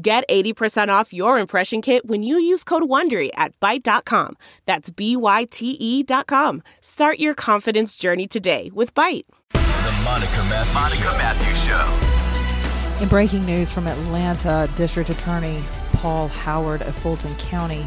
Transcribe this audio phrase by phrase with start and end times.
[0.00, 4.36] Get 80% off your impression kit when you use code WONDERY at Byte.com.
[4.64, 6.62] That's B-Y-T-E dot com.
[6.80, 9.24] Start your confidence journey today with Byte.
[9.50, 11.18] The Monica Matthews Monica Show.
[11.18, 13.02] Matthews Show.
[13.02, 15.64] In breaking news from Atlanta, District Attorney
[15.94, 17.84] Paul Howard of Fulton County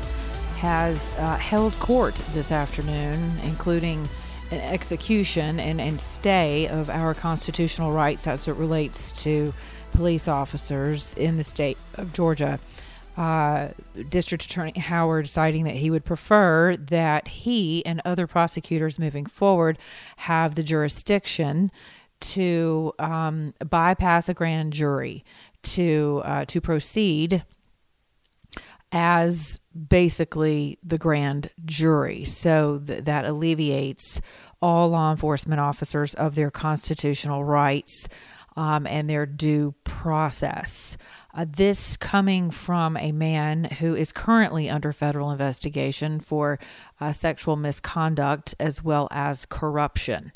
[0.57, 4.09] has uh, held court this afternoon, including
[4.51, 9.53] an execution and, and stay of our constitutional rights as it relates to
[9.91, 12.59] police officers in the state of Georgia.
[13.17, 13.69] Uh,
[14.09, 19.77] District Attorney Howard citing that he would prefer that he and other prosecutors moving forward
[20.17, 21.71] have the jurisdiction
[22.21, 25.25] to um, bypass a grand jury
[25.63, 27.43] to uh, to proceed
[28.91, 32.25] as basically the grand jury.
[32.25, 34.21] So th- that alleviates
[34.61, 38.07] all law enforcement officers of their constitutional rights
[38.55, 40.97] um, and their due process.
[41.33, 46.59] Uh, this coming from a man who is currently under federal investigation for
[46.99, 50.31] uh, sexual misconduct as well as corruption.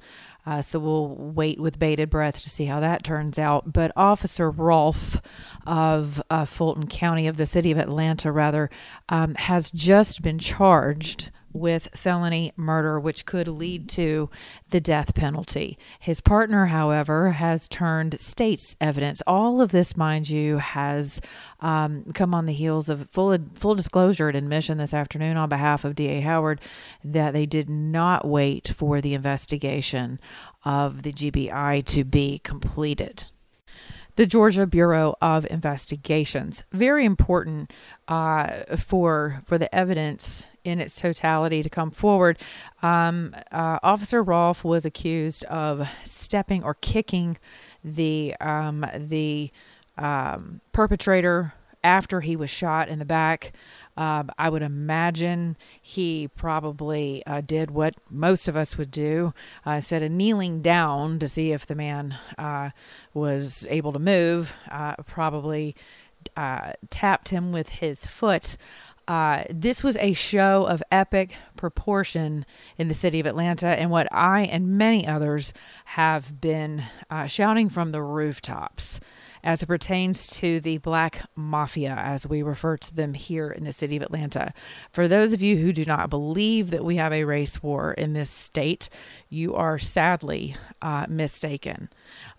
[0.45, 3.73] Uh, so we'll wait with bated breath to see how that turns out.
[3.73, 5.19] But Officer Rolfe
[5.66, 8.69] of uh, Fulton County, of the city of Atlanta, rather,
[9.09, 14.30] um, has just been charged with felony murder, which could lead to
[14.70, 15.78] the death penalty.
[16.00, 19.23] His partner, however, has turned state's evidence.
[19.25, 21.22] All of this, mind you, has
[21.61, 25.86] um, come on the heels of full full disclosure and admission this afternoon on behalf
[25.86, 26.59] of DA Howard
[27.03, 30.20] that they did not wait for the investigation
[30.66, 33.26] of the GBI to be completed
[34.16, 36.64] the Georgia Bureau of Investigations.
[36.72, 37.73] Very important
[38.08, 42.37] uh, for for the evidence in its totality to come forward.
[42.81, 47.37] Um, uh, Officer Rolfe was accused of stepping or kicking
[47.83, 49.52] the um, the
[49.98, 53.54] um, perpetrator after he was shot in the back.
[53.95, 59.33] Um, I would imagine he probably uh, did what most of us would do
[59.65, 62.71] uh, instead of kneeling down to see if the man uh,
[63.14, 65.75] was able to move, uh, probably
[66.36, 68.58] uh, tapped him with his foot.
[69.08, 72.45] Uh, this was a show of epic proportion
[72.77, 75.54] in the city of Atlanta, and what I and many others
[75.86, 76.83] have been
[77.27, 78.99] shouting from the rooftops
[79.43, 83.71] as it pertains to the Black Mafia, as we refer to them here in the
[83.71, 84.52] city of Atlanta.
[84.92, 88.14] For those of you who do not believe that we have a race war in
[88.14, 88.89] this state,
[89.30, 91.89] you are sadly uh, mistaken.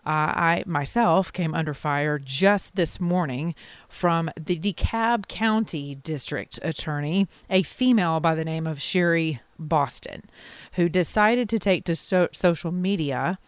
[0.06, 3.56] Uh, I myself came under fire just this morning
[3.89, 10.22] from the DeKalb County District Attorney, a female by the name of Sherry Boston,
[10.75, 13.39] who decided to take to so- social media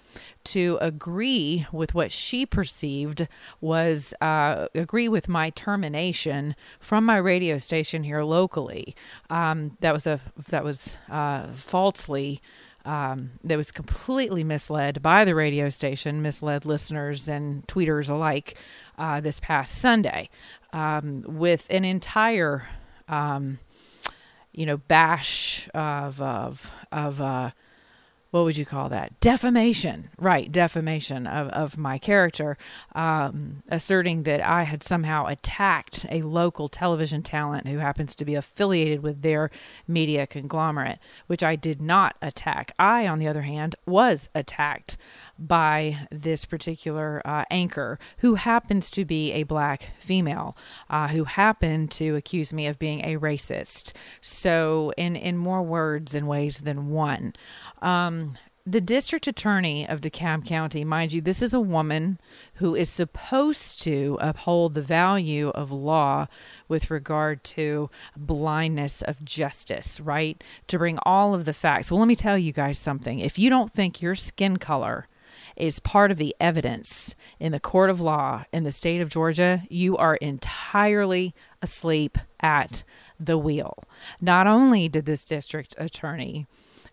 [0.44, 3.28] to agree with what she perceived
[3.60, 8.96] was uh, agree with my termination from my radio station here locally.
[9.30, 12.40] Um, that was a that was uh, falsely.
[12.88, 18.56] Um, that was completely misled by the radio station, misled listeners and tweeters alike
[18.96, 20.30] uh, this past Sunday
[20.72, 22.66] um, with an entire,
[23.06, 23.58] um,
[24.52, 27.50] you know, bash of of of uh,
[28.30, 29.18] what would you call that?
[29.20, 30.52] Defamation, right?
[30.52, 32.58] Defamation of, of my character,
[32.94, 38.34] um, asserting that I had somehow attacked a local television talent who happens to be
[38.34, 39.50] affiliated with their
[39.86, 42.72] media conglomerate, which I did not attack.
[42.78, 44.98] I, on the other hand, was attacked
[45.38, 50.54] by this particular uh, anchor who happens to be a black female
[50.90, 53.94] uh, who happened to accuse me of being a racist.
[54.20, 57.32] So, in, in more words and ways than one.
[57.80, 58.17] Um,
[58.70, 62.20] the district attorney of DeKalb County, mind you, this is a woman
[62.54, 66.26] who is supposed to uphold the value of law
[66.68, 70.44] with regard to blindness of justice, right?
[70.66, 71.90] To bring all of the facts.
[71.90, 73.20] Well, let me tell you guys something.
[73.20, 75.08] If you don't think your skin color
[75.56, 79.62] is part of the evidence in the court of law in the state of Georgia,
[79.70, 82.84] you are entirely asleep at
[83.18, 83.82] the wheel.
[84.20, 86.46] Not only did this district attorney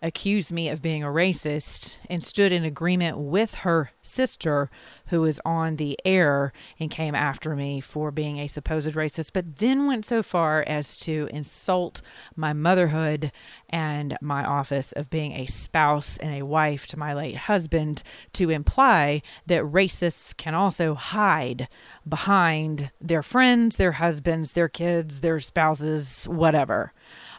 [0.06, 4.70] accused me of being a racist and stood in agreement with her sister,
[5.08, 9.58] who was on the air and came after me for being a supposed racist, but
[9.58, 12.04] then went so far as to insult
[12.36, 13.32] my motherhood
[13.68, 18.04] and my office of being a spouse and a wife to my late husband
[18.34, 21.68] to imply that racists can also hide
[22.08, 26.94] behind their friends, their husbands, their kids, their spouses, whatever.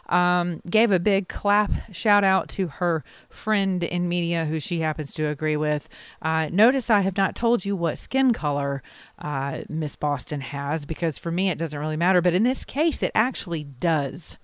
[0.09, 5.13] Um, gave a big clap shout out to her friend in media who she happens
[5.15, 5.89] to agree with.
[6.21, 8.81] Uh, notice I have not told you what skin color
[9.19, 13.03] uh, Miss Boston has because for me it doesn't really matter, but in this case
[13.03, 14.37] it actually does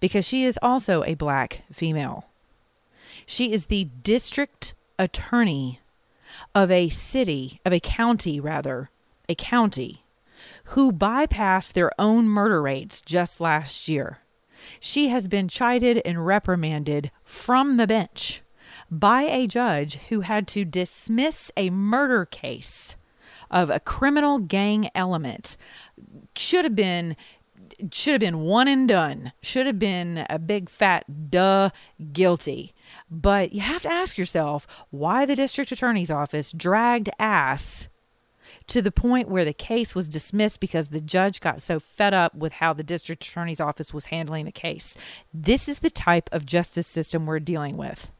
[0.00, 2.28] because she is also a black female.
[3.26, 5.80] She is the district attorney
[6.54, 8.88] of a city, of a county rather,
[9.28, 10.04] a county,
[10.70, 14.18] who bypassed their own murder rates just last year.
[14.80, 18.42] She has been chided and reprimanded from the bench
[18.90, 22.96] by a judge who had to dismiss a murder case
[23.50, 25.56] of a criminal gang element.
[26.36, 27.16] Should have been
[27.92, 29.32] should have been one and done.
[29.42, 31.70] Should have been a big fat duh
[32.12, 32.74] guilty.
[33.10, 37.88] But you have to ask yourself why the district attorney's office dragged ass
[38.68, 42.34] to the point where the case was dismissed because the judge got so fed up
[42.34, 44.96] with how the district attorney's office was handling the case.
[45.32, 48.10] This is the type of justice system we're dealing with.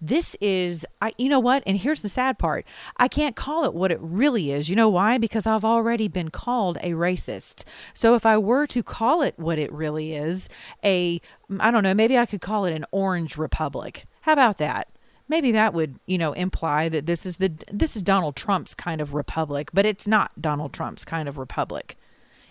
[0.00, 1.62] This is, I, you know what?
[1.66, 4.68] And here's the sad part I can't call it what it really is.
[4.68, 5.18] You know why?
[5.18, 7.64] Because I've already been called a racist.
[7.94, 10.48] So if I were to call it what it really is,
[10.84, 11.20] a,
[11.58, 14.04] I don't know, maybe I could call it an orange republic.
[14.22, 14.88] How about that?
[15.30, 19.00] Maybe that would you know imply that this is the this is Donald Trump's kind
[19.00, 21.96] of republic, but it's not Donald Trump's kind of republic.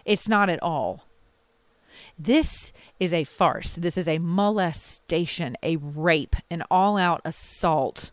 [0.05, 1.05] It's not at all.
[2.17, 3.75] This is a farce.
[3.75, 8.11] This is a molestation, a rape, an all-out assault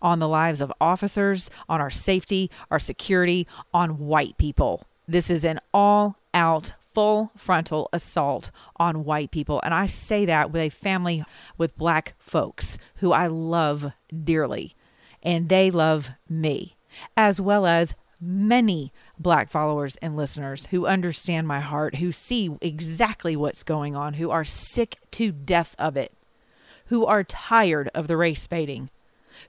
[0.00, 4.84] on the lives of officers, on our safety, our security, on white people.
[5.06, 9.60] This is an all out full frontal assault on white people.
[9.64, 11.24] And I say that with a family
[11.56, 13.92] with black folks who I love
[14.24, 14.74] dearly,
[15.22, 16.76] and they love me,
[17.16, 23.34] as well as many black followers and listeners who understand my heart, who see exactly
[23.34, 26.12] what's going on, who are sick to death of it,
[26.86, 28.90] who are tired of the race baiting,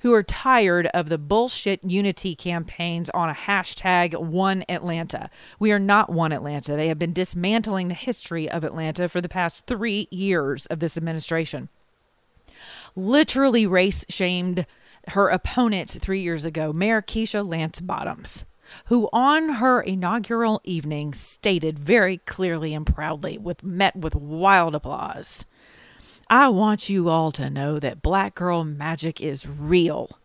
[0.01, 5.29] who are tired of the bullshit unity campaigns on a hashtag one Atlanta.
[5.59, 6.75] We are not one Atlanta.
[6.75, 10.97] They have been dismantling the history of Atlanta for the past three years of this
[10.97, 11.69] administration.
[12.95, 14.65] Literally race shamed
[15.09, 18.45] her opponent three years ago, Mayor Keisha Lance Bottoms
[18.85, 25.45] who on her inaugural evening stated very clearly and proudly with met with wild applause
[26.31, 30.17] I want you all to know that black girl magic is real.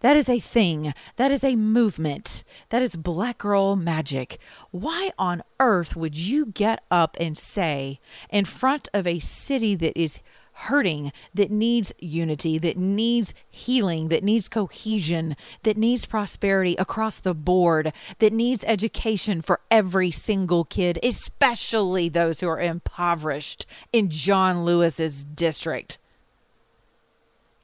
[0.00, 0.92] That is a thing.
[1.14, 2.42] That is a movement.
[2.70, 4.40] That is black girl magic.
[4.72, 9.96] Why on earth would you get up and say in front of a city that
[9.96, 10.18] is
[10.52, 17.34] hurting, that needs unity, that needs healing, that needs cohesion, that needs prosperity across the
[17.34, 24.64] board, that needs education for every single kid, especially those who are impoverished in John
[24.64, 25.98] Lewis's district.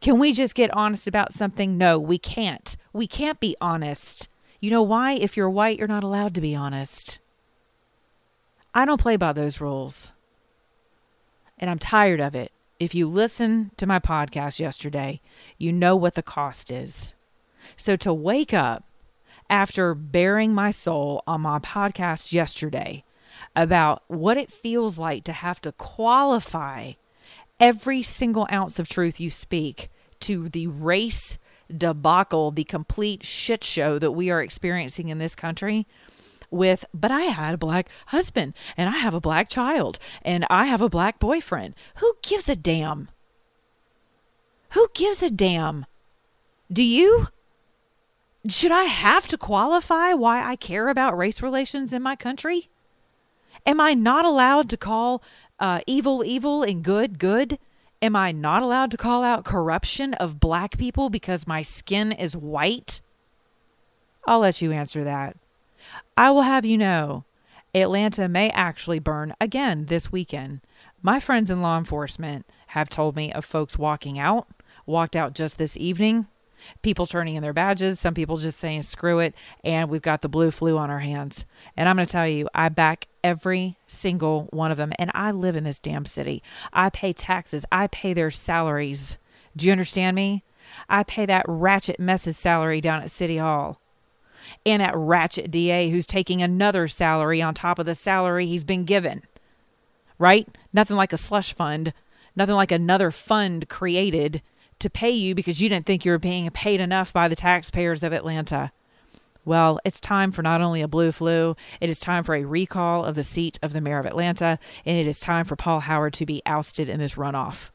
[0.00, 1.76] Can we just get honest about something?
[1.76, 2.76] No, we can't.
[2.92, 4.28] We can't be honest.
[4.60, 5.12] You know why?
[5.12, 7.20] If you're white, you're not allowed to be honest.
[8.74, 10.12] I don't play by those rules.
[11.58, 12.52] And I'm tired of it.
[12.80, 15.20] If you listen to my podcast yesterday,
[15.56, 17.12] you know what the cost is.
[17.76, 18.84] So to wake up
[19.50, 23.02] after bearing my soul on my podcast yesterday
[23.56, 26.92] about what it feels like to have to qualify
[27.58, 31.36] every single ounce of truth you speak to the race
[31.76, 35.84] debacle, the complete shit show that we are experiencing in this country
[36.50, 40.66] with, but I had a black husband and I have a black child and I
[40.66, 41.74] have a black boyfriend.
[41.96, 43.08] Who gives a damn?
[44.70, 45.86] Who gives a damn?
[46.70, 47.28] Do you?
[48.48, 52.68] Should I have to qualify why I care about race relations in my country?
[53.66, 55.22] Am I not allowed to call
[55.58, 57.58] uh, evil evil and good good?
[58.00, 62.36] Am I not allowed to call out corruption of black people because my skin is
[62.36, 63.00] white?
[64.26, 65.36] I'll let you answer that.
[66.16, 67.24] I will have you know,
[67.74, 70.60] Atlanta may actually burn again this weekend.
[71.02, 74.48] My friends in law enforcement have told me of folks walking out,
[74.86, 76.26] walked out just this evening,
[76.82, 80.28] people turning in their badges, some people just saying screw it, and we've got the
[80.28, 81.46] blue flu on our hands.
[81.76, 84.92] And I'm going to tell you, I back every single one of them.
[84.98, 86.42] And I live in this damn city.
[86.72, 89.18] I pay taxes, I pay their salaries.
[89.56, 90.44] Do you understand me?
[90.88, 93.80] I pay that ratchet mess's salary down at City Hall.
[94.64, 98.84] And that ratchet DA who's taking another salary on top of the salary he's been
[98.84, 99.22] given.
[100.18, 100.48] Right?
[100.72, 101.92] Nothing like a slush fund,
[102.34, 104.42] nothing like another fund created
[104.78, 108.02] to pay you because you didn't think you were being paid enough by the taxpayers
[108.02, 108.72] of Atlanta.
[109.44, 113.04] Well, it's time for not only a blue flu, it is time for a recall
[113.04, 116.12] of the seat of the mayor of Atlanta, and it is time for Paul Howard
[116.14, 117.70] to be ousted in this runoff.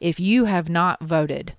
[0.00, 1.54] If you have not voted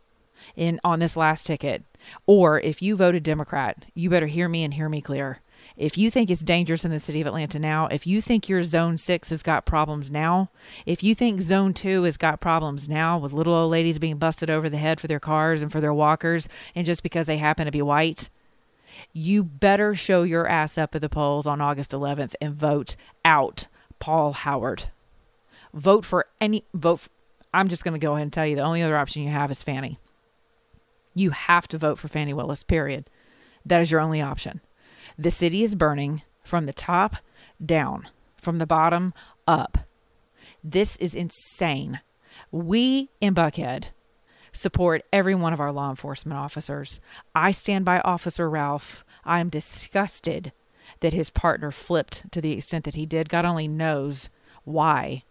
[0.55, 1.83] in on this last ticket,
[2.25, 5.39] or if you voted Democrat, you better hear me and hear me clear.
[5.77, 8.63] If you think it's dangerous in the city of Atlanta now, if you think your
[8.63, 10.49] zone six has got problems now,
[10.85, 14.49] if you think zone two has got problems now with little old ladies being busted
[14.49, 17.65] over the head for their cars and for their walkers, and just because they happen
[17.65, 18.29] to be white,
[19.11, 22.95] you better show your ass up at the polls on August 11th and vote
[23.25, 23.67] out
[23.99, 24.85] Paul Howard.
[25.73, 27.01] Vote for any vote.
[27.01, 27.09] For,
[27.53, 29.51] I'm just going to go ahead and tell you the only other option you have
[29.51, 29.97] is Fani.
[31.13, 33.09] You have to vote for Fani Willis, period.
[33.65, 34.61] That is your only option.
[35.17, 37.17] The city is burning from the top
[37.63, 39.13] down, from the bottom
[39.47, 39.79] up.
[40.63, 41.99] This is insane.
[42.51, 43.87] We in Buckhead
[44.51, 46.99] support every one of our law enforcement officers.
[47.33, 49.03] I stand by Officer Rolfe.
[49.25, 50.51] I am disgusted
[50.99, 53.29] that his partner flipped to the extent that he did.
[53.29, 54.29] God only knows
[54.63, 55.23] why.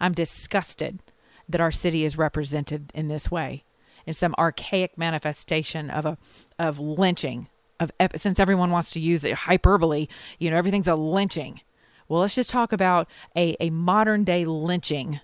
[0.00, 1.02] I'm disgusted
[1.48, 3.64] that our city is represented in this way
[4.06, 6.18] in some archaic manifestation of a
[6.58, 7.48] of lynching
[7.80, 10.06] of since everyone wants to use it hyperbole
[10.38, 11.60] you know everything's a lynching.
[12.08, 15.20] Well let's just talk about a, a modern day lynching.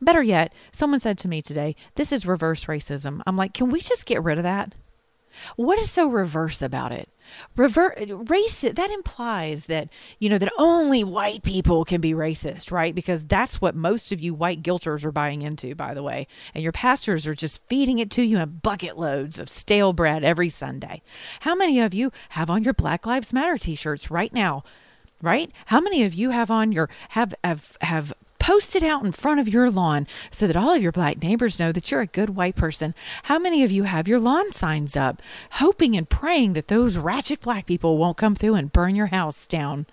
[0.00, 3.22] Better yet someone said to me today this is reverse racism.
[3.26, 4.74] I'm like can we just get rid of that
[5.56, 7.08] what is so reverse about it
[7.56, 9.88] Revert racist that implies that
[10.18, 12.94] you know that only white people can be racist, right?
[12.94, 16.26] Because that's what most of you white guilters are buying into, by the way.
[16.54, 20.24] And your pastors are just feeding it to you in bucket loads of stale bread
[20.24, 21.02] every Sunday.
[21.40, 24.64] How many of you have on your Black Lives Matter t-shirts right now?
[25.22, 25.50] Right?
[25.66, 28.12] How many of you have on your have have have
[28.44, 31.58] Post it out in front of your lawn so that all of your black neighbors
[31.58, 32.94] know that you're a good white person.
[33.22, 35.22] How many of you have your lawn signs up,
[35.52, 39.46] hoping and praying that those ratchet black people won't come through and burn your house
[39.46, 39.86] down?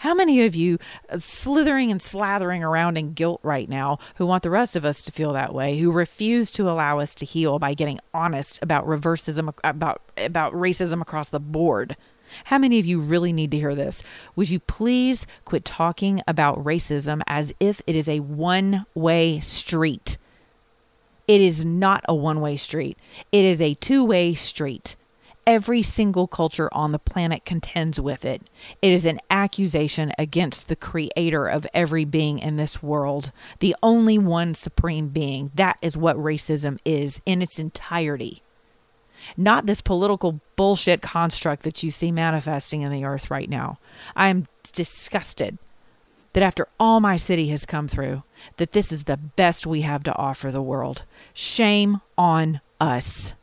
[0.00, 0.76] How many of you
[1.08, 5.00] uh, slithering and slathering around in guilt right now who want the rest of us
[5.00, 8.86] to feel that way, who refuse to allow us to heal by getting honest about
[8.86, 11.96] reversism about about racism across the board?
[12.44, 14.02] How many of you really need to hear this?
[14.36, 20.18] Would you please quit talking about racism as if it is a one way street?
[21.26, 22.98] It is not a one way street,
[23.32, 24.96] it is a two way street.
[25.46, 28.48] Every single culture on the planet contends with it.
[28.80, 34.16] It is an accusation against the creator of every being in this world, the only
[34.16, 35.50] one supreme being.
[35.54, 38.42] That is what racism is in its entirety
[39.36, 43.78] not this political bullshit construct that you see manifesting in the earth right now.
[44.16, 45.58] I am disgusted
[46.34, 48.22] that after all my city has come through,
[48.56, 51.04] that this is the best we have to offer the world.
[51.32, 53.34] Shame on us.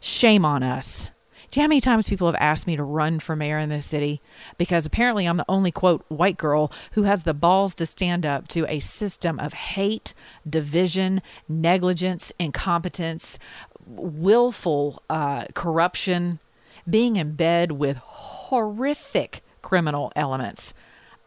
[0.00, 1.10] Shame on us.
[1.50, 3.68] Do you know how many times people have asked me to run for mayor in
[3.68, 4.20] this city?
[4.58, 8.48] Because apparently I'm the only, quote, white girl who has the balls to stand up
[8.48, 10.14] to a system of hate,
[10.48, 13.38] division, negligence, incompetence,
[13.86, 16.40] willful uh, corruption,
[16.88, 20.74] being in bed with horrific criminal elements.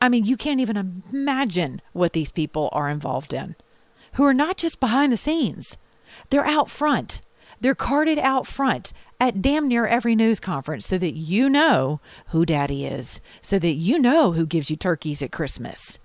[0.01, 3.55] I mean, you can't even imagine what these people are involved in,
[4.13, 5.77] who are not just behind the scenes,
[6.29, 7.21] they're out front.
[7.59, 12.45] They're carted out front at damn near every news conference so that you know who
[12.45, 15.97] daddy is, so that you know who gives you turkeys at Christmas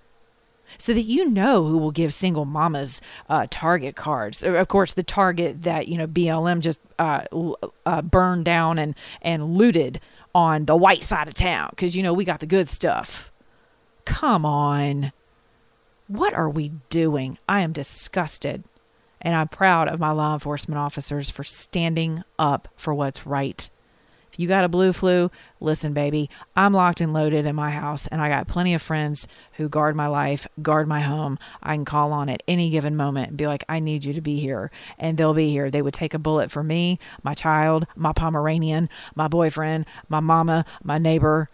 [0.77, 4.43] so that you know who will give single mamas uh, target cards.
[4.43, 7.23] Of course, the target that you know BLM just uh,
[7.85, 9.99] uh, burned down and and looted
[10.35, 13.31] on the white side of town because you know we got the good stuff.
[14.05, 15.11] Come on,
[16.07, 17.37] what are we doing?
[17.47, 18.63] I am disgusted,
[19.21, 23.69] and I'm proud of my law enforcement officers for standing up for what's right.
[24.33, 28.07] If you got a blue flu, listen, baby, I'm locked and loaded in my house,
[28.07, 31.37] and I got plenty of friends who guard my life, guard my home.
[31.61, 34.21] I can call on at any given moment and be like, I need you to
[34.21, 35.69] be here, and they'll be here.
[35.69, 40.65] They would take a bullet for me, my child, my Pomeranian, my boyfriend, my mama,
[40.83, 41.47] my neighbor.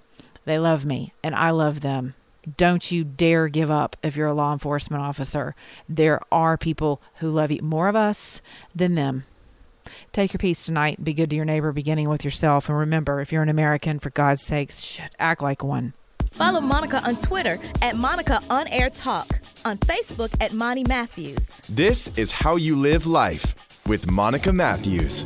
[0.45, 2.15] They love me, and I love them.
[2.55, 5.53] Don't you dare give up if you're a law enforcement officer.
[5.89, 8.39] There are people who love you more of us
[8.73, 9.25] than them.
[10.11, 11.03] Take your peace tonight.
[11.03, 12.69] Be good to your neighbor, beginning with yourself.
[12.69, 15.93] And remember, if you're an American, for God's sakes, shit, act like one.
[16.31, 19.27] Follow Monica on Twitter at Monica On Air Talk,
[19.65, 21.47] on Facebook at Monty Matthews.
[21.69, 25.23] This is How You Live Life with Monica Matthews.